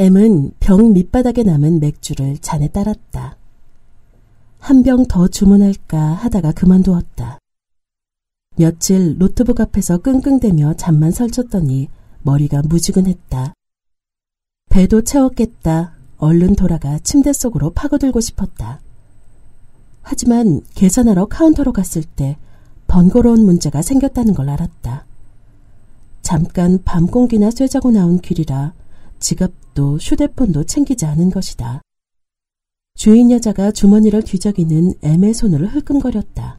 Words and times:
M은 0.00 0.52
병 0.60 0.94
밑바닥에 0.94 1.42
남은 1.42 1.78
맥주를 1.78 2.38
잔에 2.38 2.68
따랐다. 2.68 3.36
한 4.58 4.82
병 4.82 5.04
더 5.06 5.28
주문할까 5.28 5.98
하다가 5.98 6.52
그만두었다. 6.52 7.38
며칠 8.56 9.18
노트북 9.18 9.60
앞에서 9.60 9.98
끙끙대며 9.98 10.72
잠만 10.78 11.10
설쳤더니 11.10 11.88
머리가 12.22 12.62
무지근했다. 12.62 13.52
배도 14.70 15.02
채웠겠다. 15.02 15.92
얼른 16.16 16.56
돌아가 16.56 16.98
침대 17.00 17.34
속으로 17.34 17.68
파고들고 17.68 18.20
싶었다. 18.20 18.80
하지만 20.00 20.62
계산하러 20.76 21.26
카운터로 21.26 21.74
갔을 21.74 22.04
때 22.04 22.38
번거로운 22.86 23.44
문제가 23.44 23.82
생겼다는 23.82 24.32
걸 24.32 24.48
알았다. 24.48 25.04
잠깐 26.22 26.78
밤 26.86 27.06
공기나 27.06 27.50
쐬자고 27.50 27.90
나온 27.90 28.18
길이라 28.18 28.72
지갑도 29.20 29.98
휴대폰도 29.98 30.64
챙기지 30.64 31.04
않은 31.06 31.30
것이다. 31.30 31.82
주인 32.94 33.30
여자가 33.30 33.70
주머니를 33.70 34.22
뒤적이는 34.22 34.94
애매 35.02 35.32
손으로 35.32 35.66
흘끔거렸다. 35.68 36.58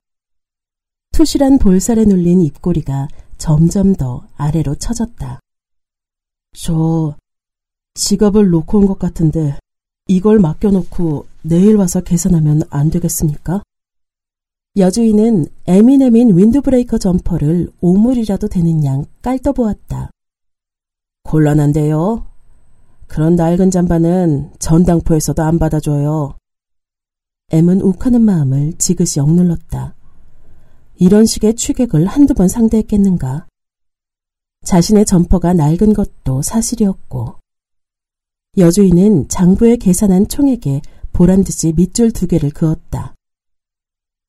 투실한 1.11 1.59
볼살에 1.59 2.05
눌린 2.05 2.41
입꼬리가 2.41 3.07
점점 3.37 3.93
더 3.95 4.25
아래로 4.37 4.75
처졌다. 4.75 5.39
저 6.55 7.15
지갑을 7.95 8.49
놓고 8.49 8.79
온 8.79 8.87
것 8.87 8.97
같은데 8.97 9.57
이걸 10.07 10.39
맡겨놓고 10.39 11.25
내일 11.43 11.75
와서 11.75 12.01
계산하면 12.01 12.63
안 12.69 12.89
되겠습니까? 12.89 13.61
여주인은 14.77 15.45
M이 15.67 15.85
내민 15.85 16.37
윈드브레이커 16.37 16.97
점퍼를 16.97 17.71
오물이라도 17.81 18.47
되는 18.47 18.83
양 18.85 19.05
깔떠보았다. 19.21 20.11
곤란한데요. 21.23 22.30
그런 23.11 23.35
낡은 23.35 23.71
잠바는 23.71 24.51
전당포에서도 24.57 25.43
안 25.43 25.59
받아줘요. 25.59 26.37
M은 27.51 27.81
욱하는 27.81 28.21
마음을 28.21 28.71
지그시 28.77 29.19
억눌렀다. 29.19 29.95
이런 30.95 31.25
식의 31.25 31.55
취객을 31.55 32.05
한두 32.05 32.33
번 32.33 32.47
상대했겠는가. 32.47 33.47
자신의 34.63 35.05
점퍼가 35.05 35.51
낡은 35.51 35.93
것도 35.93 36.41
사실이었고 36.41 37.35
여주인은 38.57 39.27
장부에 39.27 39.75
계산한 39.75 40.29
총액에 40.29 40.81
보란 41.11 41.43
듯이 41.43 41.73
밑줄 41.75 42.13
두 42.13 42.27
개를 42.27 42.51
그었다. 42.51 43.13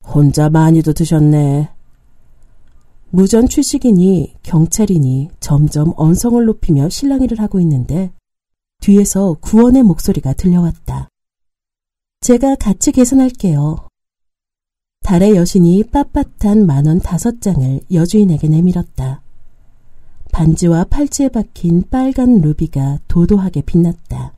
혼자 0.05 0.49
많이도 0.49 0.91
드셨네. 0.91 1.69
무전 3.11 3.47
출식이니 3.47 4.39
경찰이니 4.43 5.29
점점 5.39 5.93
언성을 5.95 6.43
높이며 6.43 6.89
실랑이를 6.89 7.39
하고 7.39 7.61
있는데 7.61 8.11
뒤에서 8.83 9.37
구원의 9.39 9.83
목소리가 9.83 10.33
들려왔다. 10.33 11.07
제가 12.19 12.55
같이 12.55 12.91
계산할게요. 12.91 13.87
달의 15.03 15.37
여신이 15.37 15.83
빳빳한 15.83 16.65
만원 16.65 16.99
다섯 16.99 17.41
장을 17.41 17.79
여주인에게 17.93 18.49
내밀었다. 18.49 19.21
반지와 20.33 20.83
팔찌에 20.85 21.29
박힌 21.29 21.83
빨간 21.89 22.41
루비가 22.41 22.99
도도하게 23.07 23.61
빛났다. 23.61 24.33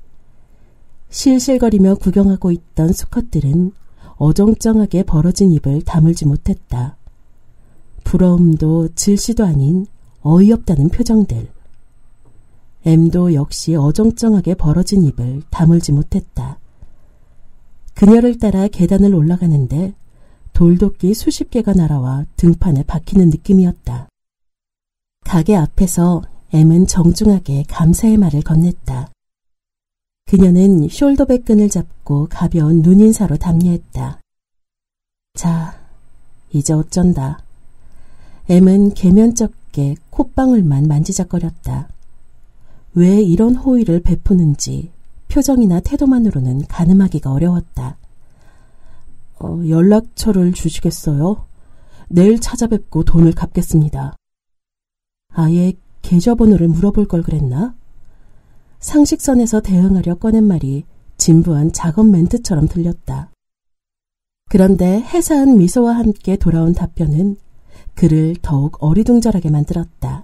실실거리며 1.09 1.95
구경하고 1.95 2.51
있던 2.51 2.93
수컷들은 2.93 3.71
어정쩡하게 4.17 5.03
벌어진 5.03 5.51
입을 5.53 5.81
다물지 5.81 6.27
못했다. 6.27 6.97
부러움도 8.03 8.89
질시도 8.93 9.43
아닌 9.43 9.87
어이없다는 10.21 10.89
표정들. 10.89 11.54
M도 12.85 13.33
역시 13.33 13.75
어정쩡하게 13.75 14.53
벌어진 14.53 15.03
입을 15.03 15.41
다물지 15.49 15.91
못했다. 15.91 16.59
그녀를 17.95 18.37
따라 18.37 18.67
계단을 18.67 19.15
올라가는데 19.15 19.93
돌도끼 20.53 21.13
수십 21.15 21.49
개가 21.49 21.73
날아와 21.73 22.25
등판에 22.37 22.83
박히는 22.83 23.29
느낌이었다. 23.29 24.07
가게 25.25 25.55
앞에서 25.55 26.21
M은 26.53 26.85
정중하게 26.85 27.65
감사의 27.67 28.17
말을 28.17 28.41
건넸다. 28.41 29.09
그녀는 30.25 30.87
숄더백 30.87 31.45
끈을 31.45 31.69
잡고 31.69 32.27
가벼운 32.29 32.81
눈인사로 32.81 33.37
답례했다. 33.37 34.19
자, 35.33 35.79
이제 36.51 36.73
어쩐다. 36.73 37.43
M은 38.47 38.93
개면쩍게 38.93 39.95
콧방울만 40.11 40.87
만지작거렸다. 40.87 41.89
왜 42.95 43.21
이런 43.21 43.55
호의를 43.55 43.99
베푸는지 43.99 44.91
표정이나 45.27 45.81
태도만으로는 45.81 46.65
가늠하기가 46.67 47.31
어려웠다. 47.31 47.97
어, 49.39 49.61
연락처를 49.67 50.53
주시겠어요? 50.53 51.45
내일 52.07 52.39
찾아뵙고 52.39 53.03
돈을 53.03 53.33
갚겠습니다. 53.33 54.15
아예 55.33 55.73
계좌번호를 56.03 56.69
물어볼 56.69 57.07
걸 57.07 57.21
그랬나? 57.21 57.75
상식선에서 58.79 59.59
대응하려 59.59 60.15
꺼낸 60.15 60.45
말이 60.45 60.85
진부한 61.17 61.73
작업 61.73 62.05
멘트처럼 62.05 62.69
들렸다. 62.69 63.31
그런데 64.49 65.01
해사한 65.01 65.57
미소와 65.57 65.97
함께 65.97 66.37
돌아온 66.37 66.73
답변은 66.73 67.35
그를 67.93 68.35
더욱 68.41 68.77
어리둥절하게 68.79 69.49
만들었다. 69.49 70.14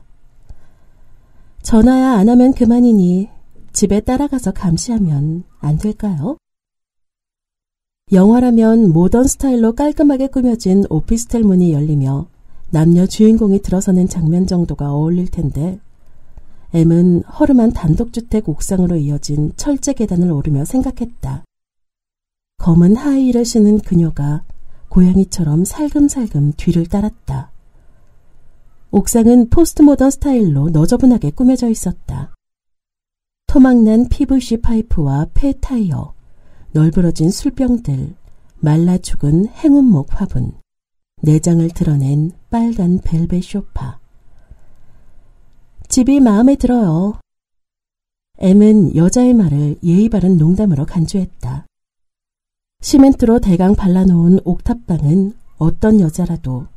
전화야 1.72 2.18
안 2.18 2.28
하면 2.28 2.54
그만이니 2.54 3.30
집에 3.72 4.02
따라가서 4.02 4.52
감시하면 4.52 5.46
안 5.62 5.78
될까요? 5.78 6.36
영화라면 8.12 8.92
모던 8.92 9.26
스타일로 9.26 9.76
깔끔하게 9.76 10.28
꾸며진 10.28 10.84
오피스텔 10.90 11.44
문이 11.44 11.72
열리며 11.72 12.28
남녀 12.72 13.06
주인공이 13.06 13.62
들어서는 13.62 14.10
장면 14.10 14.48
정도가 14.48 14.92
어울릴 14.92 15.32
텐데 15.32 15.80
M은 16.74 17.24
허름한 17.24 17.72
단독주택 17.72 18.50
옥상으로 18.50 18.98
이어진 18.98 19.54
철제 19.56 19.94
계단을 19.94 20.30
오르며 20.30 20.66
생각했다. 20.66 21.46
검은 22.58 22.98
하이힐을 22.98 23.46
신은 23.46 23.80
그녀가 23.80 24.44
고양이처럼 24.90 25.64
살금살금 25.64 26.52
뒤를 26.58 26.88
따랐다. 26.88 27.51
옥상은 28.94 29.50
포스트 29.50 29.82
모던 29.82 30.12
스타일로 30.12 30.70
너저분하게 30.72 31.32
꾸며져 31.32 31.70
있었다. 31.70 32.34
토막난 33.48 34.10
PVC 34.10 34.58
파이프와 34.58 35.28
폐 35.34 35.54
타이어, 35.54 36.14
널브러진 36.74 37.30
술병들, 37.32 38.14
말라 38.60 38.98
죽은 38.98 39.48
행운목 39.48 40.08
화분, 40.10 40.52
내장을 41.22 41.66
드러낸 41.70 42.32
빨간 42.50 43.00
벨벳 43.00 43.44
쇼파. 43.44 44.00
집이 45.88 46.20
마음에 46.20 46.56
들어요. 46.56 47.20
M은 48.40 48.96
여자의 48.98 49.34
말을 49.34 49.78
예의 49.84 50.10
바른 50.10 50.38
농담으로 50.38 50.86
간주했다. 50.86 51.66
시멘트로 52.82 53.40
대강 53.40 53.76
발라놓은 53.76 54.40
옥탑방은 54.44 55.34
어떤 55.60 56.02
여자라도 56.02 56.68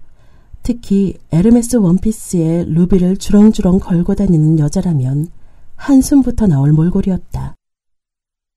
특히 0.65 1.15
에르메스 1.31 1.77
원피스에 1.77 2.65
루비를 2.65 3.19
주렁주렁 3.19 3.81
걸고 3.81 4.15
다니는 4.15 4.59
여자라면 4.59 5.29
한숨부터 5.77 6.47
나올 6.47 6.73
몰골이었다. 6.73 7.55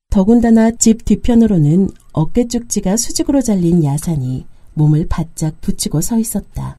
더군다나 0.09 0.71
집 0.71 1.03
뒤편으로는 1.03 1.89
어깨 2.13 2.47
쭉지가 2.47 2.95
수직으로 2.95 3.41
잘린 3.41 3.83
야산이 3.83 4.45
몸을 4.73 5.07
바짝 5.09 5.59
붙이고 5.59 5.99
서 5.99 6.17
있었다. 6.17 6.77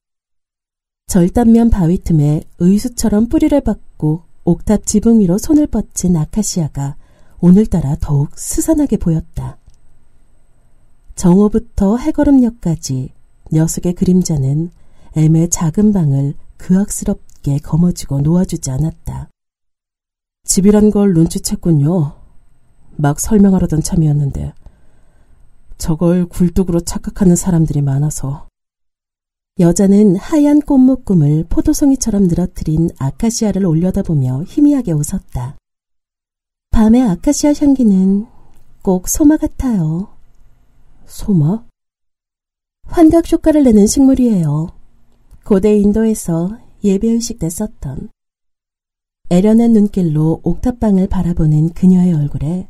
절단면 1.05 1.69
바위 1.69 1.99
틈에 1.99 2.41
의수처럼 2.57 3.27
뿌리를 3.27 3.61
박고 3.61 4.23
옥탑 4.45 4.87
지붕 4.87 5.19
위로 5.19 5.37
손을 5.37 5.67
뻗친 5.67 6.17
아카시아가 6.17 6.95
오늘따라 7.39 7.97
더욱 8.01 8.31
스산하게 8.35 8.97
보였다. 8.97 9.59
정오부터 11.13 11.97
해걸음역까지 11.97 13.09
녀석의 13.53 13.93
그림자는 13.93 14.71
애매 15.19 15.49
작은 15.49 15.91
방을 15.91 16.33
그악스럽게 16.55 17.59
거머쥐고 17.59 18.21
놓아주지 18.21 18.71
않았다. 18.71 19.29
집이란 20.45 20.91
걸 20.91 21.13
눈치챘군요. 21.13 22.15
막 22.95 23.19
설명하려던 23.19 23.81
참이었는데 23.81 24.53
저걸 25.77 26.27
굴뚝으로 26.27 26.79
착각하는 26.79 27.35
사람들이 27.35 27.81
많아서. 27.81 28.47
여자는 29.59 30.15
하얀 30.15 30.61
꽃묶음을 30.61 31.47
포도송이처럼 31.49 32.27
늘어뜨린 32.27 32.89
아카시아를 32.97 33.65
올려다보며 33.65 34.43
희미하게 34.43 34.93
웃었다. 34.93 35.57
밤의 36.71 37.01
아카시아 37.01 37.51
향기는 37.59 38.25
꼭 38.81 39.09
소마 39.09 39.35
같아요. 39.35 40.15
소마? 41.07 41.65
환각 42.85 43.29
효과를 43.33 43.63
내는 43.63 43.85
식물이에요. 43.85 44.78
고대 45.49 45.75
인도에서 45.75 46.59
예배의식 46.83 47.39
때 47.39 47.49
썼던. 47.49 48.09
애련한 49.31 49.73
눈길로 49.73 50.41
옥탑방을 50.43 51.07
바라보는 51.07 51.69
그녀의 51.69 52.13
얼굴에 52.13 52.67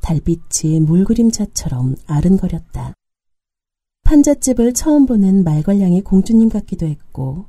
달빛이 0.00 0.80
물그림자처럼 0.80 1.96
아른거렸다. 2.06 2.94
판잣집을 4.04 4.72
처음 4.72 5.04
보는 5.04 5.44
말괄량이 5.44 6.00
공주님 6.00 6.48
같기도 6.48 6.86
했고 6.86 7.44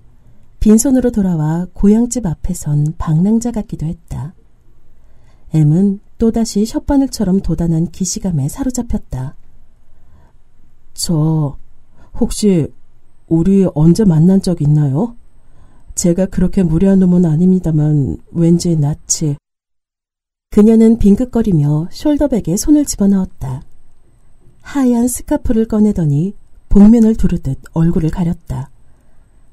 빈손으로 0.59 1.11
돌아와 1.11 1.67
고향집 1.71 2.25
앞에 2.25 2.53
선 2.53 2.95
방랑자 2.97 3.51
같기도 3.51 3.85
했다. 3.85 4.35
M은 5.53 6.01
또다시 6.17 6.65
혓바늘처럼 6.65 7.41
도단한 7.43 7.91
기시감에 7.91 8.49
사로잡혔다. 8.49 9.37
저 10.93 11.55
혹시 12.19 12.73
우리 13.27 13.67
언제 13.73 14.05
만난 14.05 14.41
적 14.41 14.61
있나요? 14.61 15.15
제가 15.95 16.27
그렇게 16.27 16.61
무례한 16.63 16.99
놈은 16.99 17.25
아닙니다만 17.25 18.17
왠지 18.31 18.75
낯이 18.75 19.37
그녀는 20.51 20.99
빙긋거리며 20.99 21.89
숄더백에 21.91 22.57
손을 22.57 22.85
집어넣었다. 22.85 23.63
하얀 24.61 25.07
스카프를 25.07 25.65
꺼내더니 25.67 26.33
복면을 26.69 27.15
두르듯 27.15 27.59
얼굴을 27.73 28.09
가렸다. 28.09 28.69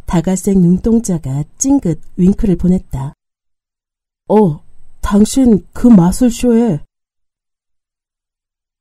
다갈색 0.07 0.59
눈동자가 0.59 1.45
찡긋 1.59 2.01
윙크를 2.17 2.57
보냈다. 2.57 3.15
어, 4.29 4.63
당신 5.01 5.67
그 5.73 5.87
마술쇼에 5.87 6.81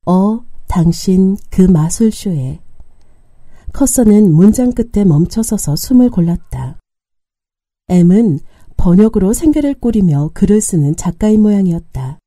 어, 0.05 0.45
당신 0.67 1.37
그 1.49 1.61
마술쇼에 1.61 2.59
커서는 3.73 4.33
문장 4.33 4.71
끝에 4.71 5.05
멈춰서서 5.05 5.75
숨을 5.75 6.09
골랐다. 6.09 6.79
M은 7.89 8.39
번역으로 8.77 9.33
생계를 9.33 9.75
꾸리며 9.75 10.31
글을 10.33 10.61
쓰는 10.61 10.95
작가인 10.95 11.41
모양이었다. 11.41 12.19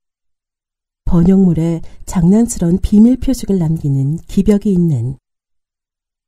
번역물에 1.05 1.83
장난스런 2.07 2.79
비밀 2.79 3.19
표식을 3.19 3.59
남기는 3.59 4.19
기벽이 4.27 4.73
있는. 4.73 5.17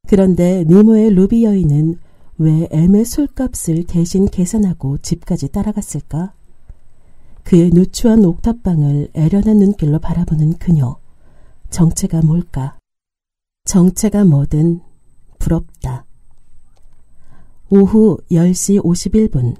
그런데 0.06 0.64
니모의 0.64 1.10
루비 1.10 1.44
여인은 1.44 1.98
왜 2.38 2.68
M의 2.70 3.04
술값을 3.04 3.84
대신 3.84 4.26
계산하고 4.26 4.98
집까지 4.98 5.48
따라갔을까? 5.48 6.34
그의 7.42 7.70
누추한 7.70 8.24
옥탑방을 8.24 9.10
애련한 9.14 9.58
눈길로 9.58 9.98
바라보는 9.98 10.58
그녀. 10.58 10.98
정체가 11.70 12.22
뭘까? 12.22 12.78
정체가 13.64 14.24
뭐든 14.24 14.80
부럽다. 15.38 16.04
오후 17.68 18.18
10시 18.30 18.82
51분. 18.82 19.56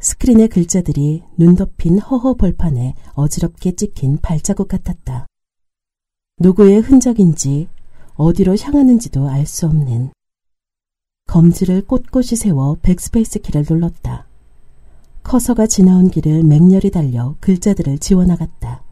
스크린의 0.00 0.48
글자들이 0.48 1.22
눈 1.36 1.54
덮인 1.56 1.98
허허 1.98 2.34
벌판에 2.34 2.94
어지럽게 3.14 3.72
찍힌 3.72 4.18
발자국 4.20 4.68
같았다. 4.68 5.26
누구의 6.40 6.80
흔적인지 6.80 7.68
어디로 8.14 8.56
향하는지도 8.56 9.28
알 9.28 9.46
수 9.46 9.66
없는 9.66 10.10
검지를 11.26 11.82
꼿꼿이 11.86 12.36
세워 12.36 12.76
백스페이스 12.82 13.40
키를 13.40 13.64
눌렀다. 13.68 14.26
커서가 15.22 15.66
지나온 15.66 16.10
길을 16.10 16.42
맹렬히 16.42 16.90
달려 16.90 17.36
글자들을 17.40 17.98
지워나갔다. 17.98 18.82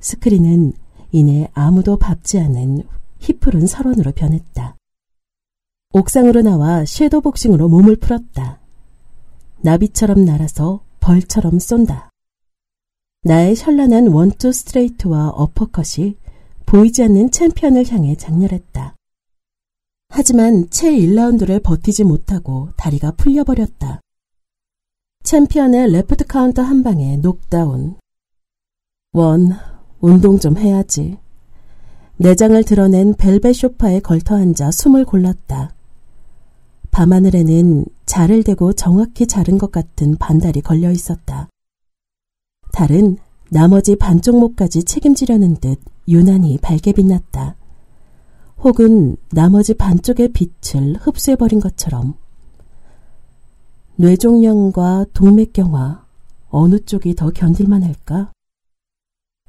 스크린은 0.00 0.74
이내 1.10 1.48
아무도 1.54 1.96
밟지 1.96 2.38
않은 2.38 2.86
희푸른 3.22 3.66
설원으로 3.66 4.12
변했다. 4.12 4.76
옥상으로 5.94 6.42
나와 6.42 6.84
섀도 6.84 7.20
복싱으로 7.20 7.68
몸을 7.68 7.96
풀었다. 7.96 8.60
나비처럼 9.60 10.24
날아서 10.24 10.84
벌처럼 11.00 11.58
쏜다. 11.58 12.10
나의 13.24 13.54
현란한 13.56 14.08
원투 14.08 14.52
스트레이트와 14.52 15.28
어퍼컷이 15.30 16.16
보이지 16.66 17.04
않는 17.04 17.30
챔피언을 17.30 17.88
향해 17.92 18.16
작렬했다. 18.16 18.96
하지만 20.08 20.68
채 20.70 20.90
1라운드를 20.90 21.62
버티지 21.62 22.04
못하고 22.04 22.70
다리가 22.76 23.12
풀려버렸다. 23.12 24.00
챔피언의 25.22 25.92
레프트 25.92 26.26
카운터 26.26 26.62
한 26.62 26.82
방에 26.82 27.16
녹다운. 27.18 27.96
원, 29.12 29.52
운동 30.00 30.38
좀 30.38 30.56
해야지. 30.58 31.18
내장을 32.22 32.62
드러낸 32.62 33.14
벨벳 33.14 33.52
쇼파에 33.52 33.98
걸터 33.98 34.36
앉아 34.36 34.70
숨을 34.70 35.04
골랐다. 35.04 35.74
밤하늘에는 36.92 37.84
자를 38.06 38.44
대고 38.44 38.74
정확히 38.74 39.26
자른 39.26 39.58
것 39.58 39.72
같은 39.72 40.16
반달이 40.16 40.60
걸려 40.60 40.92
있었다. 40.92 41.48
달은 42.70 43.16
나머지 43.50 43.96
반쪽 43.96 44.38
몫까지 44.38 44.84
책임지려는 44.84 45.56
듯 45.56 45.80
유난히 46.06 46.58
밝게 46.58 46.92
빛났다. 46.92 47.56
혹은 48.58 49.16
나머지 49.32 49.74
반쪽의 49.74 50.28
빛을 50.28 50.94
흡수해버린 51.00 51.58
것처럼. 51.58 52.14
뇌종양과 53.96 55.06
동맥경화, 55.12 56.06
어느 56.50 56.78
쪽이 56.78 57.16
더 57.16 57.30
견딜만 57.30 57.82
할까? 57.82 58.30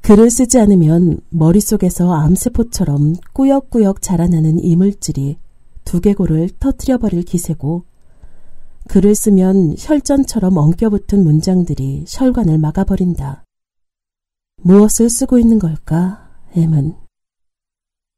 글을 0.04 0.30
쓰지 0.30 0.60
않으면 0.60 1.22
머릿속에서 1.30 2.14
암세포처럼 2.14 3.16
꾸역꾸역 3.32 4.02
자라나는 4.02 4.62
이물질이 4.62 5.38
두개골을 5.86 6.50
터트려버릴 6.60 7.24
기세고 7.24 7.86
글을 8.90 9.16
쓰면 9.16 9.76
혈전처럼 9.80 10.58
엉겨붙은 10.58 11.24
문장들이 11.24 12.04
혈관을 12.10 12.58
막아버린다. 12.58 13.46
무엇을 14.62 15.10
쓰고 15.10 15.40
있는 15.40 15.58
걸까, 15.58 16.30
엠은. 16.54 16.96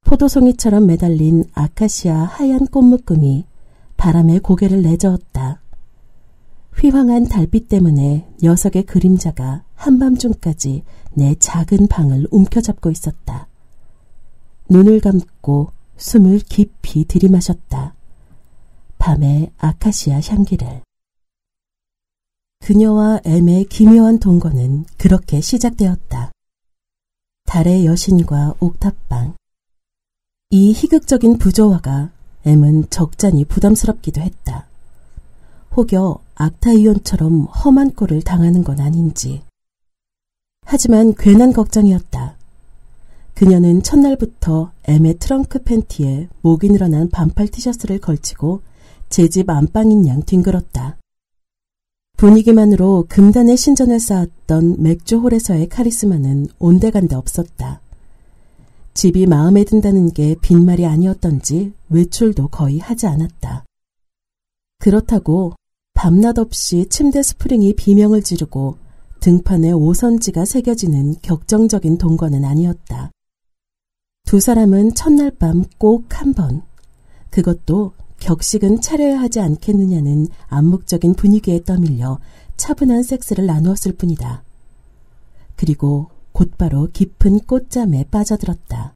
포도송이처럼 0.05 0.87
매달린 0.87 1.43
아카시아 1.53 2.15
하얀 2.15 2.65
꽃묶음이 2.65 3.45
바람에 3.95 4.39
고개를 4.39 4.81
내저었다. 4.81 5.34
휘황한 6.77 7.27
달빛 7.27 7.69
때문에 7.69 8.27
녀석의 8.43 8.83
그림자가 8.83 9.63
한밤중까지 9.75 10.83
내 11.13 11.35
작은 11.35 11.87
방을 11.87 12.27
움켜잡고 12.31 12.91
있었다. 12.91 13.47
눈을 14.69 14.99
감고 14.99 15.71
숨을 15.97 16.39
깊이 16.39 17.05
들이마셨다. 17.05 17.95
밤의 18.99 19.51
아카시아 19.57 20.19
향기를. 20.19 20.81
그녀와 22.59 23.21
엠의 23.23 23.65
기묘한 23.65 24.19
동거는 24.19 24.85
그렇게 24.97 25.39
시작되었다. 25.39 26.31
달의 27.45 27.85
여신과 27.85 28.55
옥탑방. 28.59 29.35
이 30.49 30.73
희극적인 30.73 31.37
부조화가 31.37 32.11
엠은 32.45 32.89
적잖이 32.89 33.45
부담스럽기도 33.45 34.21
했다. 34.21 34.67
혹여 35.75 36.19
악타이온처럼 36.35 37.45
험한 37.45 37.91
꼴을 37.95 38.21
당하는 38.21 38.63
건 38.63 38.79
아닌지. 38.79 39.41
하지만 40.65 41.13
괜한 41.13 41.53
걱정이었다. 41.53 42.37
그녀는 43.33 43.83
첫날부터 43.83 44.71
M의 44.85 45.15
트렁크 45.19 45.63
팬티에 45.63 46.29
목이 46.41 46.69
늘어난 46.69 47.09
반팔 47.09 47.49
티셔츠를 47.49 47.99
걸치고 47.99 48.61
제 49.09 49.27
집 49.27 49.49
안방인 49.49 50.07
양 50.07 50.23
뒹굴었다. 50.23 50.97
분위기만으로 52.17 53.05
금단의 53.09 53.57
신전을 53.57 53.99
쌓았던 53.99 54.81
맥주홀에서의 54.81 55.67
카리스마는 55.67 56.47
온데간데 56.59 57.15
없었다. 57.15 57.81
집이 58.93 59.27
마음에 59.27 59.65
든다는 59.65 60.13
게 60.13 60.35
빈말이 60.41 60.85
아니었던지 60.85 61.73
외출도 61.89 62.47
거의 62.47 62.79
하지 62.79 63.07
않았다. 63.07 63.65
그렇다고 64.79 65.53
밤낮 65.95 66.37
없이 66.37 66.85
침대 66.89 67.23
스프링이 67.23 67.73
비명을 67.73 68.21
지르고 68.21 68.77
등판에 69.21 69.71
오선지가 69.71 70.45
새겨지는 70.45 71.15
격정적인 71.21 71.97
동거는 71.97 72.43
아니었다. 72.45 73.11
두 74.25 74.39
사람은 74.39 74.93
첫날 74.93 75.31
밤 75.31 75.63
꼭 75.79 76.05
한 76.09 76.33
번, 76.33 76.61
그것도 77.31 77.93
격식은 78.19 78.81
차려야 78.81 79.19
하지 79.19 79.39
않겠느냐는 79.39 80.27
암묵적인 80.47 81.15
분위기에 81.15 81.63
떠밀려 81.63 82.19
차분한 82.57 83.01
섹스를 83.01 83.45
나누었을 83.45 83.93
뿐이다. 83.93 84.43
그리고 85.55 86.09
곧바로 86.33 86.89
깊은 86.91 87.41
꽃잠에 87.41 88.05
빠져들었다. 88.11 88.93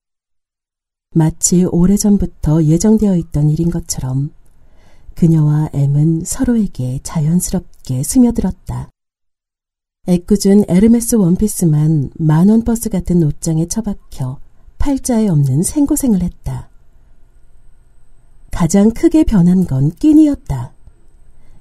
마치 1.16 1.64
오래전부터 1.64 2.66
예정되어 2.66 3.16
있던 3.16 3.50
일인 3.50 3.72
것처럼 3.72 4.32
그녀와 5.20 5.72
M은 5.74 6.24
서로에게 6.24 7.02
자연스럽게 7.04 8.04
스며들었다. 8.04 8.90
애꿎은 10.08 10.64
에르메스 10.70 11.16
원피스만 11.16 12.12
만원 12.18 12.64
버스 12.64 12.88
같은 12.88 13.22
옷장에 13.24 13.68
처박혀 13.68 14.40
팔자에 14.78 15.28
없는 15.28 15.64
생고생을 15.64 16.24
했다. 16.24 16.70
가장 18.50 18.92
크게 18.92 19.26
변한 19.26 19.68
건 19.68 19.92
끼니였다. 19.92 20.72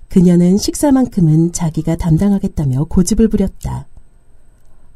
그녀는 0.09 0.57
식사만큼은 0.57 1.51
자기가 1.51 1.97
담당하겠다며 1.97 2.85
고집을 2.85 3.27
부렸다. 3.27 3.89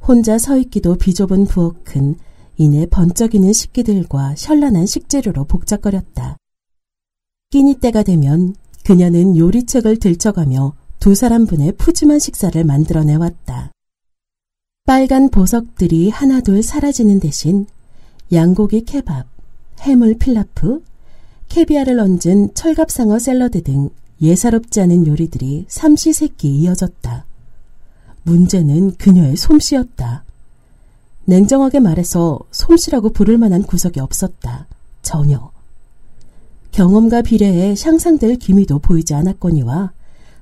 혼자 0.07 0.39
서 0.39 0.57
있기도 0.59 0.95
비좁은 0.95 1.47
부엌은 1.47 2.15
이내 2.59 2.87
번쩍이는 2.87 3.53
식기들과 3.53 4.37
현란한 4.39 4.87
식재료로 4.87 5.47
복잡거렸다. 5.47 6.37
끼니 7.53 7.75
때가 7.75 8.03
되면 8.03 8.57
그녀는 8.83 9.37
요리책을 9.37 9.99
들쳐가며 9.99 10.73
두 10.99 11.15
사람분의 11.15 11.73
푸짐한 11.73 12.19
식사를 12.19 12.65
만들어내 12.65 13.15
왔다. 13.15 13.71
빨간 14.87 15.29
보석들이 15.29 16.09
하나둘 16.09 16.63
사라지는 16.63 17.21
대신 17.21 17.67
양고기 18.33 18.87
케밥, 18.87 19.27
해물 19.81 20.17
필라프, 20.17 20.83
캐비아를 21.51 22.01
얹은 22.01 22.55
철갑상어 22.55 23.19
샐러드 23.19 23.63
등 23.63 23.91
예사롭지 24.23 24.81
않은 24.81 25.07
요리들이 25.07 25.67
삼시세끼 25.69 26.49
이어졌다. 26.49 27.27
문제는 28.23 28.97
그녀의 28.97 29.37
솜씨였다. 29.37 30.25
냉정하게 31.27 31.81
말해서 31.81 32.41
솜씨라고 32.51 33.11
부를 33.11 33.37
만한 33.37 33.63
구석이 33.63 34.01
없었다. 34.01 34.67
전혀. 35.03 35.52
경험과 36.73 37.21
비례해 37.23 37.75
향상될 37.79 38.37
기미도 38.37 38.79
보이지 38.79 39.15
않았거니와 39.15 39.93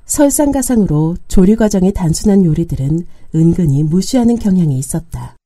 설상가상으로 0.07 1.17
조리 1.29 1.57
과정이 1.57 1.93
단순한 1.93 2.45
요리들은 2.45 3.07
은근히 3.35 3.83
무시하는 3.83 4.37
경향이 4.37 4.79
있었다. 4.79 5.37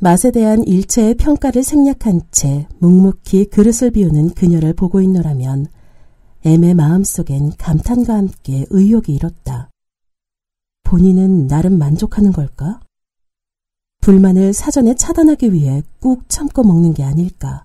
맛에 0.00 0.30
대한 0.30 0.62
일체의 0.64 1.14
평가를 1.14 1.62
생략한 1.62 2.22
채 2.30 2.68
묵묵히 2.78 3.46
그릇을 3.46 3.90
비우는 3.90 4.30
그녀를 4.30 4.74
보고 4.74 5.00
있노라면 5.00 5.66
애의 6.46 6.74
마음속엔 6.74 7.52
감탄과 7.58 8.14
함께 8.14 8.64
의욕이 8.70 9.06
일었다. 9.08 9.70
본인은 10.84 11.48
나름 11.48 11.78
만족하는 11.78 12.32
걸까? 12.32 12.80
불만을 14.00 14.52
사전에 14.52 14.94
차단하기 14.94 15.52
위해 15.52 15.82
꾹 16.00 16.28
참고 16.28 16.62
먹는 16.62 16.94
게 16.94 17.02
아닐까? 17.02 17.64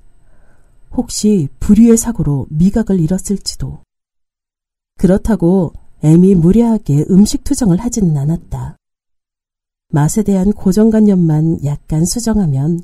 혹시 0.96 1.48
불의의 1.60 1.98
사고로 1.98 2.48
미각을 2.50 3.00
잃었을지도. 3.00 3.80
그렇다고 4.98 5.74
애미 6.02 6.36
무례하게 6.36 7.06
음식 7.10 7.44
투정을 7.44 7.80
하지는 7.80 8.18
않았다. 8.18 8.78
맛에 9.90 10.24
대한 10.24 10.52
고정관념만 10.52 11.64
약간 11.66 12.06
수정하면 12.06 12.82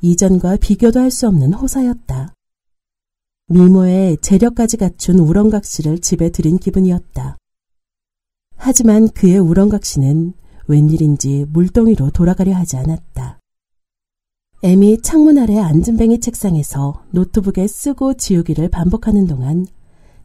이전과 0.00 0.56
비교도 0.56 1.00
할 1.00 1.10
수 1.10 1.26
없는 1.28 1.52
호사였다. 1.52 2.34
미모에 3.48 4.16
재력까지 4.20 4.76
갖춘 4.78 5.18
우렁각 5.18 5.64
시를 5.64 5.98
집에 6.00 6.30
들인 6.30 6.58
기분이었다. 6.58 7.36
하지만 8.56 9.08
그의 9.10 9.38
우렁각 9.38 9.84
시는 9.84 10.32
웬일인지 10.66 11.46
물동이로 11.50 12.10
돌아가려 12.10 12.54
하지 12.54 12.76
않았다. 12.76 13.38
애미 14.64 15.02
창문 15.02 15.36
아래 15.36 15.58
앉은뱅이 15.58 16.20
책상에서 16.20 17.04
노트북에 17.10 17.66
쓰고 17.66 18.14
지우기를 18.14 18.70
반복하는 18.70 19.26
동안 19.26 19.66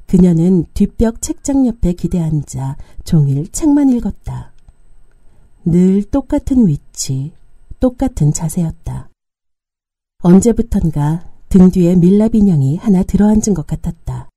그녀는 0.07 0.63
뒷벽 0.73 1.21
책장 1.21 1.67
옆에 1.67 1.91
기대 1.91 2.21
앉아 2.21 2.77
종일 3.03 3.51
책만 3.51 3.89
읽었다. 3.89 4.53
늘 5.65 6.05
똑같은 6.05 6.69
위치, 6.69 7.33
똑같은 7.81 8.31
자세였다. 8.31 9.09
언제부턴가 10.23 11.29
등 11.49 11.69
뒤에 11.69 11.97
밀랍 11.97 12.33
인형이 12.33 12.77
하나 12.77 13.03
들어앉은 13.03 13.53
것 13.53 13.67
같았다. 13.67 14.29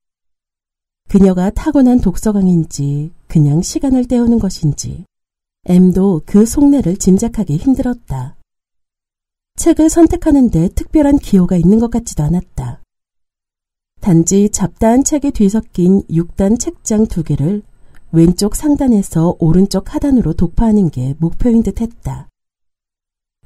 그녀가 1.08 1.50
타고난 1.50 2.00
독서광인지 2.00 3.12
그냥 3.28 3.62
시간을 3.62 4.06
때우는 4.06 4.40
것인지 4.40 5.04
M도 5.66 6.22
그 6.26 6.44
속내를 6.44 6.96
짐작하기 6.96 7.56
힘들었다. 7.56 8.34
책을 9.62 9.90
선택하는데 9.90 10.70
특별한 10.70 11.18
기호가 11.20 11.56
있는 11.56 11.78
것 11.78 11.88
같지도 11.88 12.24
않았다. 12.24 12.82
단지 14.00 14.50
잡다한 14.50 15.04
책에 15.04 15.30
뒤섞인 15.30 16.02
6단 16.10 16.58
책장 16.58 17.06
두 17.06 17.22
개를 17.22 17.62
왼쪽 18.10 18.56
상단에서 18.56 19.36
오른쪽 19.38 19.94
하단으로 19.94 20.32
독파하는 20.32 20.90
게 20.90 21.14
목표인 21.20 21.62
듯 21.62 21.80
했다. 21.80 22.28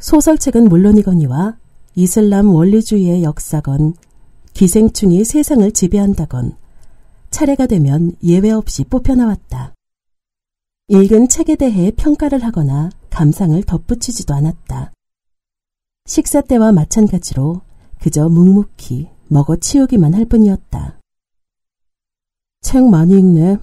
소설책은 0.00 0.70
물론이거니와 0.70 1.58
이슬람 1.96 2.49
원리주의의 2.49 3.23
역사건, 3.23 3.92
기생충이 4.54 5.23
세상을 5.23 5.70
지배한다건, 5.70 6.56
차례가 7.28 7.66
되면 7.66 8.12
예외 8.23 8.52
없이 8.52 8.85
뽑혀나왔다. 8.85 9.75
읽은 10.88 11.28
책에 11.28 11.56
대해 11.56 11.90
평가를 11.94 12.42
하거나 12.42 12.88
감상을 13.11 13.62
덧붙이지도 13.64 14.32
않았다. 14.32 14.92
식사 16.06 16.40
때와 16.40 16.70
마찬가지로 16.70 17.62
그저 18.00 18.28
묵묵히 18.28 19.08
먹어 19.26 19.56
치우기만 19.56 20.14
할 20.14 20.25
뿐이었다. 20.25 21.00
책 22.60 22.84
많이 22.84 23.18
읽네. 23.18 23.58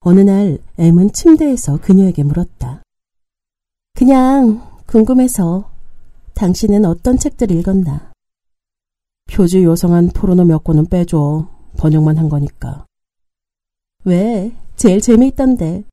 어느 0.00 0.20
날 0.20 0.58
M은 0.78 1.12
침대에서 1.12 1.80
그녀에게 1.80 2.24
물었다. 2.24 2.82
그냥 3.94 4.80
궁금해서 4.86 5.70
당신은 6.34 6.84
어떤 6.84 7.16
책들 7.16 7.52
읽었나? 7.52 8.10
표지 9.30 9.62
요성한 9.62 10.08
포르노 10.08 10.44
몇 10.44 10.64
권은 10.64 10.86
빼줘. 10.86 11.48
번역만 11.78 12.18
한 12.18 12.28
거니까. 12.28 12.84
왜? 14.04 14.52
제일 14.74 15.00
재미있던데. 15.00 15.84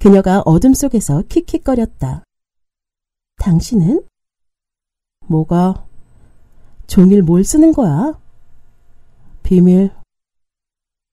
그녀가 0.00 0.42
어둠 0.44 0.74
속에서 0.74 1.22
킥킥거렸다. 1.28 2.24
당신은? 3.38 4.04
뭐가? 5.26 5.86
종일 6.86 7.22
뭘 7.22 7.44
쓰는 7.44 7.72
거야? 7.72 8.18
비밀. 9.42 9.90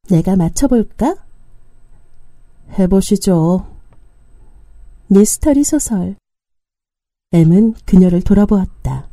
내가 0.09 0.35
맞춰볼까? 0.35 1.15
해보시죠. 2.77 3.65
미스터리 5.07 5.63
소설. 5.63 6.15
M은 7.31 7.73
그녀를 7.85 8.21
돌아보았다. 8.21 9.07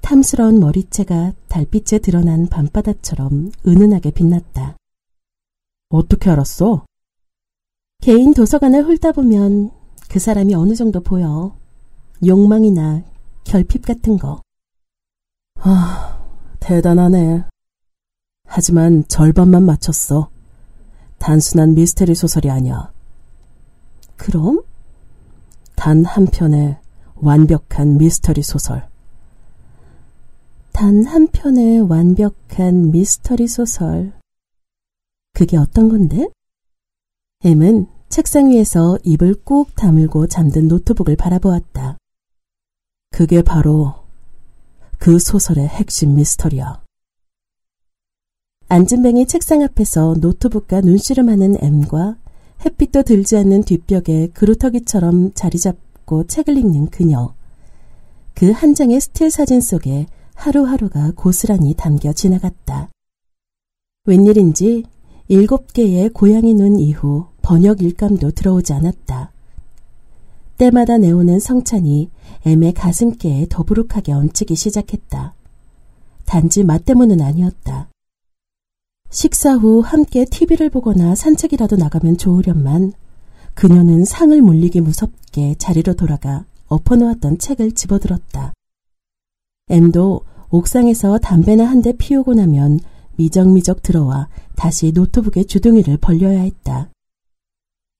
탐스러운 0.00 0.58
머리채가 0.60 1.34
달빛에 1.48 1.98
드러난 1.98 2.46
밤바다처럼 2.46 3.52
은은하게 3.66 4.10
빛났다. 4.12 4.76
어떻게 5.90 6.30
알았어? 6.30 6.84
개인 8.00 8.32
도서관을 8.32 8.84
훑다 8.84 9.12
보면 9.12 9.70
그 10.08 10.18
사람이 10.18 10.54
어느 10.54 10.74
정도 10.74 11.00
보여. 11.00 11.56
욕망이나 12.26 13.02
결핍 13.44 13.82
같은 13.82 14.18
거. 14.18 14.42
아, 15.60 16.18
대단하네. 16.60 17.44
하지만 18.46 19.06
절반만 19.08 19.64
맞췄어. 19.64 20.30
단순한 21.18 21.74
미스테리 21.74 22.14
소설이 22.14 22.50
아니야. 22.50 22.92
그럼? 24.16 24.62
단 25.76 26.04
한 26.04 26.26
편의 26.26 26.78
완벽한 27.16 27.98
미스터리 27.98 28.42
소설. 28.42 28.88
단 30.72 31.04
한 31.06 31.28
편의 31.28 31.80
완벽한 31.80 32.90
미스터리 32.90 33.46
소설. 33.48 34.12
그게 35.34 35.56
어떤 35.56 35.88
건데? 35.88 36.28
M은 37.44 37.86
책상 38.08 38.50
위에서 38.50 38.98
입을 39.04 39.42
꾹 39.44 39.74
다물고 39.76 40.26
잠든 40.26 40.66
노트북을 40.68 41.16
바라보았다. 41.16 41.96
그게 43.10 43.42
바로 43.42 43.94
그 44.98 45.18
소설의 45.18 45.66
핵심 45.66 46.14
미스터리야. 46.16 46.82
앉은뱅이 48.68 49.26
책상 49.26 49.62
앞에서 49.62 50.14
노트북과 50.20 50.82
눈씨름하는 50.82 51.56
M과 51.62 52.16
햇빛도 52.64 53.02
들지 53.04 53.36
않는 53.38 53.62
뒷벽에 53.62 54.28
그루터기처럼 54.34 55.32
자리 55.34 55.58
잡고 55.58 56.26
책을 56.26 56.56
읽는 56.58 56.86
그녀. 56.90 57.34
그 58.34 58.52
한 58.52 58.74
장의 58.74 59.00
스틸 59.00 59.30
사진 59.30 59.60
속에 59.60 60.06
하루하루가 60.34 61.12
고스란히 61.16 61.74
담겨 61.74 62.12
지나갔다. 62.12 62.90
웬일인지 64.04 64.84
일곱 65.28 65.72
개의 65.72 66.10
고양이 66.10 66.54
눈 66.54 66.78
이후 66.78 67.26
번역 67.42 67.82
일감도 67.82 68.30
들어오지 68.30 68.72
않았다. 68.72 69.32
때마다 70.58 70.98
내오는 70.98 71.38
성찬이 71.38 72.10
애의 72.46 72.74
가슴께에 72.74 73.46
더부룩하게 73.48 74.12
얹히기 74.12 74.56
시작했다. 74.56 75.34
단지 76.26 76.64
맛 76.64 76.84
때문은 76.84 77.20
아니었다. 77.20 77.88
식사 79.10 79.54
후 79.54 79.80
함께 79.80 80.24
TV를 80.24 80.68
보거나 80.68 81.14
산책이라도 81.14 81.76
나가면 81.76 82.18
좋으련만 82.18 82.92
그녀는 83.54 84.04
상을 84.04 84.40
물리기 84.42 84.80
무섭게 84.80 85.54
자리로 85.58 85.94
돌아가 85.94 86.44
엎어놓았던 86.66 87.38
책을 87.38 87.72
집어들었다. 87.72 88.52
M도 89.70 90.22
옥상에서 90.50 91.18
담배나 91.18 91.64
한 91.64 91.82
대 91.82 91.92
피우고 91.92 92.34
나면 92.34 92.80
미적미적 93.16 93.82
들어와 93.82 94.28
다시 94.56 94.92
노트북의 94.92 95.46
주둥이를 95.46 95.98
벌려야 95.98 96.40
했다. 96.40 96.90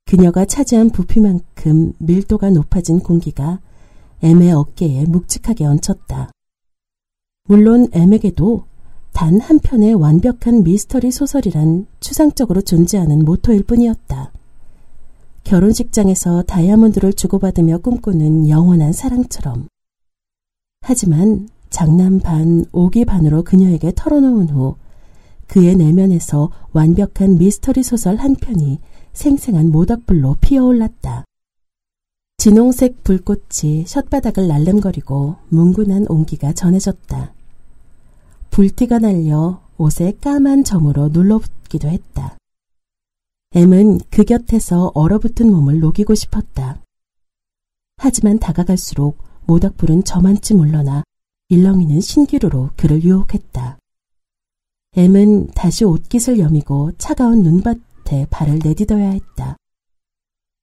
그녀가 0.08 0.46
차지한 0.46 0.88
부피만큼 0.88 1.92
밀도가 1.98 2.48
높아진 2.48 2.98
공기가 2.98 3.60
M의 4.22 4.52
어깨에 4.52 5.04
묵직하게 5.04 5.66
얹혔다. 5.66 6.30
물론 7.46 7.88
M에게도 7.92 8.64
단 9.12 9.38
한 9.38 9.58
편의 9.58 9.92
완벽한 9.92 10.62
미스터리 10.62 11.10
소설이란 11.10 11.86
추상적으로 12.00 12.62
존재하는 12.62 13.22
모토일 13.22 13.64
뿐이었다. 13.64 14.32
결혼식장에서 15.44 16.42
다이아몬드를 16.42 17.12
주고받으며 17.12 17.78
꿈꾸는 17.78 18.48
영원한 18.48 18.94
사랑처럼. 18.94 19.68
하지만 20.80 21.50
장난 21.68 22.20
반, 22.20 22.64
오기 22.72 23.04
반으로 23.04 23.42
그녀에게 23.44 23.92
털어놓은 23.94 24.48
후 24.48 24.76
그의 25.48 25.76
내면에서 25.76 26.50
완벽한 26.72 27.36
미스터리 27.36 27.82
소설 27.82 28.16
한 28.16 28.34
편이 28.34 28.78
생생한 29.12 29.70
모닥불로 29.70 30.36
피어올랐다. 30.40 31.24
진홍색 32.38 33.02
불꽃이 33.02 33.84
혓바닥을 33.84 34.46
날름거리고 34.46 35.36
뭉근한 35.48 36.06
온기가 36.08 36.52
전해졌다. 36.52 37.34
불티가 38.50 38.98
날려 39.00 39.60
옷에 39.76 40.12
까만 40.20 40.64
점으로 40.64 41.08
눌러붙기도 41.08 41.88
했다. 41.88 42.36
M은 43.54 44.00
그 44.10 44.24
곁에서 44.24 44.92
얼어붙은 44.94 45.50
몸을 45.50 45.80
녹이고 45.80 46.14
싶었다. 46.14 46.80
하지만 47.96 48.38
다가갈수록 48.38 49.18
모닥불은 49.46 50.04
저만치 50.04 50.54
물러나 50.54 51.02
일렁이는 51.48 52.00
신기루로 52.00 52.70
그를 52.76 53.02
유혹했다. 53.02 53.78
M은 54.96 55.48
다시 55.48 55.84
옷깃을 55.84 56.38
여미고 56.38 56.92
차가운 56.98 57.42
눈밭 57.42 57.78
에 58.12 58.26
발을 58.30 58.60
내딛어야 58.62 59.10
했다. 59.10 59.56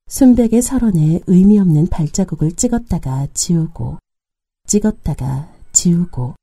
순백의 0.07 0.61
설원에 0.61 1.19
의미 1.27 1.59
없는 1.59 1.87
발자국을 1.87 2.53
찍었다가 2.53 3.27
지우고, 3.33 3.97
찍었다가 4.67 5.51
지우고, 5.71 6.35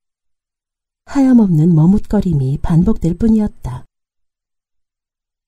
하염없는 1.06 1.74
머뭇거림이 1.74 2.58
반복될 2.62 3.14
뿐이었다. 3.18 3.84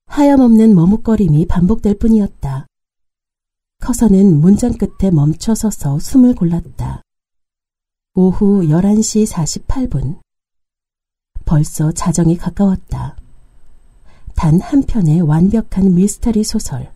하염없는 0.07 0.75
머뭇거림이 0.75 1.47
반복될 1.47 1.99
뿐이었다. 1.99 2.67
커서는 3.81 4.41
문장 4.41 4.73
끝에 4.73 5.11
멈춰 5.11 5.55
서서 5.55 5.99
숨을 5.99 6.35
골랐다. 6.35 7.03
오후 8.15 8.63
11시 8.63 9.27
48분. 9.27 10.21
벌써 11.45 11.93
자정이 11.93 12.37
가까웠다. 12.37 13.17
단 14.35 14.61
한 14.61 14.83
편의 14.83 15.21
완벽한 15.21 15.95
미스터리 15.95 16.45
소설. 16.45 16.93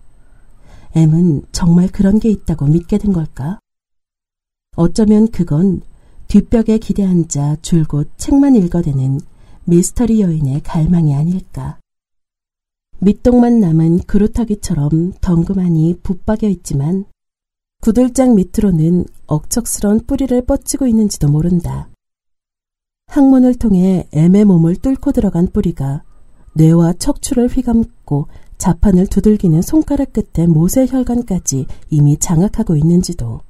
M은 0.95 1.42
정말 1.52 1.88
그런 1.88 2.18
게 2.18 2.30
있다고 2.30 2.66
믿게 2.66 2.99
된 2.99 3.12
걸까? 3.12 3.59
어쩌면 4.76 5.28
그건 5.28 5.83
뒷벽에 6.28 6.78
기대앉아 6.78 7.57
줄곧 7.62 8.11
책만 8.16 8.54
읽어대는 8.57 9.21
미스터리 9.64 10.21
여인의 10.21 10.62
갈망이 10.62 11.14
아닐까. 11.14 11.78
밑동만 13.00 13.61
남은 13.61 14.00
그루타기처럼 14.00 15.12
덩그마니 15.21 16.00
붙박여 16.02 16.49
있지만 16.49 17.04
구들장 17.80 18.35
밑으로는 18.35 19.04
억척스런 19.26 20.00
뿌리를 20.07 20.40
뻗치고 20.45 20.87
있는지도 20.87 21.28
모른다. 21.28 21.88
항문을 23.07 23.54
통해 23.54 24.09
애의 24.12 24.45
몸을 24.45 24.76
뚫고 24.76 25.12
들어간 25.12 25.47
뿌리가 25.47 26.02
뇌와 26.59 26.95
척추를 26.95 27.47
휘감고 27.47 28.27
자판을 28.59 29.07
두들기는 29.07 29.62
손가락 29.62 30.12
끝에 30.12 30.49
모세혈관까지 30.49 31.67
이미 31.91 32.19
장악하고 32.19 32.75
있는지도. 32.77 33.41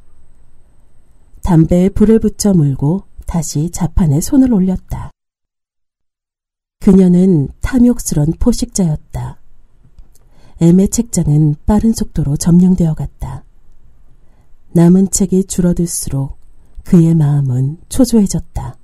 담배에 1.43 1.89
불을 1.89 2.19
붙여 2.19 2.53
물고 2.53 3.05
다시 3.27 3.71
자판에 3.71 4.21
손을 4.21 4.53
올렸다. 4.53 5.11
그녀는 6.81 7.49
탐욕스런 7.63 8.35
포식자였다. 8.39 9.41
애의 10.61 10.89
책장은 10.91 11.57
빠른 11.65 11.95
속도로 11.95 12.37
점령되어 12.37 12.93
갔다. 12.93 13.45
남은 14.73 15.11
책이 15.11 15.45
줄어들수록 15.45 16.37
그의 16.85 17.15
마음은 17.15 17.79
초조해졌다. 17.89 18.78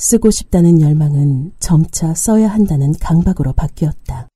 쓰고 0.00 0.30
싶다는 0.30 0.80
열망은 0.80 1.52
점차 1.60 2.14
써야 2.14 2.48
한다는 2.48 2.94
강박으로 2.94 3.52
바뀌었다. 3.52 4.28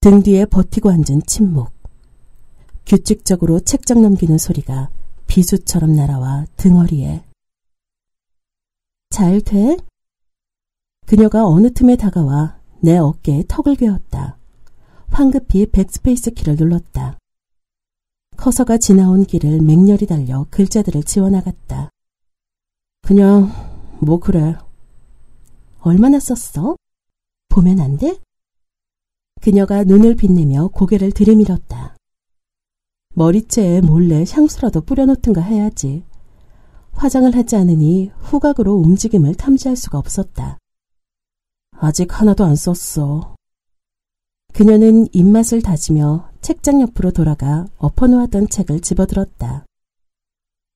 등 0.00 0.22
뒤에 0.22 0.44
버티고 0.44 0.90
앉은 0.90 1.22
침묵. 1.26 1.70
규칙적으로 2.84 3.60
책장 3.60 4.02
넘기는 4.02 4.36
소리가 4.36 4.90
비수처럼 5.26 5.94
날아와 5.96 6.44
등허리에. 6.56 7.24
잘 9.08 9.40
돼? 9.40 9.78
그녀가 11.06 11.46
어느 11.46 11.72
틈에 11.72 11.96
다가와 11.96 12.60
내 12.82 12.98
어깨에 12.98 13.44
턱을 13.48 13.76
괴었다. 13.76 14.36
황급히 15.08 15.70
백스페이스 15.70 16.32
키를 16.32 16.56
눌렀다. 16.56 17.18
커서가 18.36 18.76
지나온 18.76 19.24
길을 19.24 19.62
맹렬히 19.62 20.06
달려 20.06 20.46
글자들을 20.50 21.02
지워나갔다. 21.04 21.88
그냥 23.02 23.79
뭐 24.02 24.18
그래. 24.18 24.56
얼마나 25.80 26.18
썼어? 26.18 26.76
보면 27.48 27.80
안 27.80 27.98
돼? 27.98 28.18
그녀가 29.40 29.84
눈을 29.84 30.16
빛내며 30.16 30.68
고개를 30.68 31.12
들이밀었다. 31.12 31.96
머리채에 33.14 33.80
몰래 33.80 34.24
향수라도 34.28 34.82
뿌려놓든가 34.82 35.40
해야지. 35.40 36.04
화장을 36.92 37.34
하지 37.34 37.56
않으니 37.56 38.10
후각으로 38.18 38.74
움직임을 38.74 39.34
탐지할 39.34 39.76
수가 39.76 39.98
없었다. 39.98 40.58
아직 41.72 42.18
하나도 42.18 42.44
안 42.44 42.56
썼어. 42.56 43.34
그녀는 44.52 45.06
입맛을 45.12 45.62
다지며 45.62 46.30
책장 46.40 46.80
옆으로 46.82 47.10
돌아가 47.12 47.66
엎어놓았던 47.78 48.48
책을 48.48 48.80
집어들었다. 48.80 49.64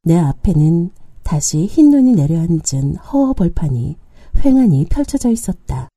내 0.02 0.16
앞에는 0.18 0.90
다시 1.24 1.66
흰 1.66 1.90
눈이 1.90 2.12
내려앉은 2.12 2.96
허허 2.96 3.32
벌판이 3.32 3.96
횡하니 4.44 4.86
펼쳐져 4.90 5.30
있었다. 5.30 5.88